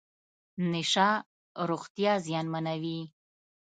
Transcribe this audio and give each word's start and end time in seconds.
نشه 0.71 1.09
روغتیا 1.69 2.13
زیانمنوي. 2.25 2.99